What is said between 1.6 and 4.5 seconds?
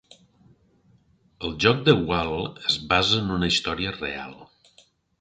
joc de Wall es basa en una història real.